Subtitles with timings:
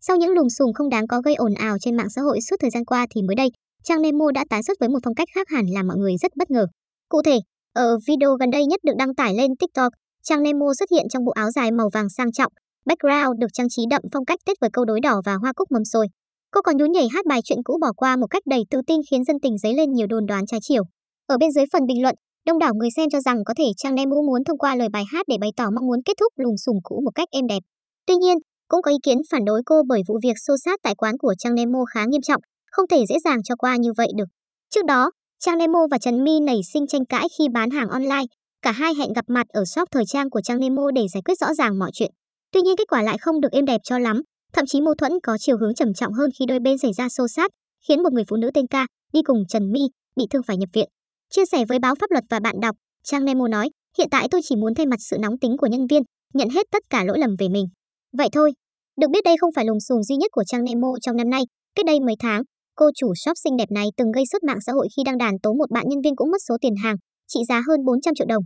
[0.00, 2.56] Sau những lùm xùm không đáng có gây ồn ào trên mạng xã hội suốt
[2.60, 3.50] thời gian qua thì mới đây,
[3.84, 6.36] trang Nemo đã tái xuất với một phong cách khác hẳn làm mọi người rất
[6.36, 6.66] bất ngờ.
[7.08, 7.38] Cụ thể,
[7.72, 9.92] ở video gần đây nhất được đăng tải lên TikTok,
[10.22, 12.52] trang Nemo xuất hiện trong bộ áo dài màu vàng sang trọng,
[12.86, 15.70] background được trang trí đậm phong cách Tết với câu đối đỏ và hoa cúc
[15.70, 16.06] mâm xôi.
[16.50, 19.00] Cô còn nhún nhảy hát bài chuyện cũ bỏ qua một cách đầy tự tin
[19.10, 20.82] khiến dân tình dấy lên nhiều đồn đoán trái chiều.
[21.26, 22.14] Ở bên dưới phần bình luận,
[22.46, 25.04] đông đảo người xem cho rằng có thể trang Nemo muốn thông qua lời bài
[25.12, 27.62] hát để bày tỏ mong muốn kết thúc lùm xùm cũ một cách êm đẹp.
[28.06, 28.38] Tuy nhiên,
[28.68, 31.34] cũng có ý kiến phản đối cô bởi vụ việc xô xát tại quán của
[31.38, 34.28] Trang Nemo khá nghiêm trọng, không thể dễ dàng cho qua như vậy được.
[34.70, 35.10] Trước đó,
[35.44, 38.24] Trang Nemo và Trần My nảy sinh tranh cãi khi bán hàng online.
[38.62, 41.38] Cả hai hẹn gặp mặt ở shop thời trang của Trang Nemo để giải quyết
[41.40, 42.10] rõ ràng mọi chuyện.
[42.52, 45.12] Tuy nhiên kết quả lại không được êm đẹp cho lắm, thậm chí mâu thuẫn
[45.22, 47.50] có chiều hướng trầm trọng hơn khi đôi bên xảy ra xô xát,
[47.88, 49.80] khiến một người phụ nữ tên Ca đi cùng Trần My
[50.16, 50.88] bị thương phải nhập viện.
[51.30, 54.40] Chia sẻ với báo pháp luật và bạn đọc, Trang Nemo nói, hiện tại tôi
[54.44, 56.02] chỉ muốn thay mặt sự nóng tính của nhân viên,
[56.34, 57.66] nhận hết tất cả lỗi lầm về mình.
[58.12, 58.52] Vậy thôi,
[59.00, 61.42] được biết đây không phải lùm xùm duy nhất của Trang Nemo trong năm nay.
[61.74, 62.42] Cách đây mấy tháng,
[62.74, 65.34] cô chủ shop xinh đẹp này từng gây sốt mạng xã hội khi đăng đàn
[65.42, 66.96] tố một bạn nhân viên cũng mất số tiền hàng,
[67.28, 68.42] trị giá hơn 400 triệu đồng.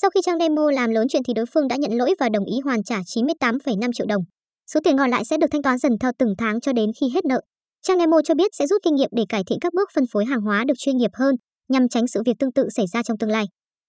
[0.00, 2.44] Sau khi Trang Nemo làm lớn chuyện thì đối phương đã nhận lỗi và đồng
[2.44, 4.22] ý hoàn trả 98,5 triệu đồng.
[4.72, 7.06] Số tiền còn lại sẽ được thanh toán dần theo từng tháng cho đến khi
[7.14, 7.40] hết nợ.
[7.82, 10.24] Trang Nemo cho biết sẽ rút kinh nghiệm để cải thiện các bước phân phối
[10.24, 11.34] hàng hóa được chuyên nghiệp hơn,
[11.68, 13.44] nhằm tránh sự việc tương tự xảy ra trong tương lai.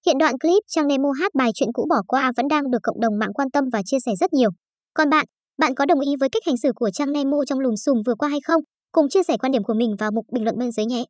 [0.06, 3.00] Hiện đoạn clip Trang Nemo hát bài chuyện cũ bỏ qua vẫn đang được cộng
[3.00, 4.50] đồng mạng quan tâm và chia sẻ rất nhiều.
[4.98, 5.26] Còn bạn,
[5.58, 8.16] bạn có đồng ý với cách hành xử của Trang Nemo trong lùm xùm vừa
[8.16, 8.62] qua hay không?
[8.92, 11.06] Cùng chia sẻ quan điểm của mình vào mục bình luận bên dưới nhé.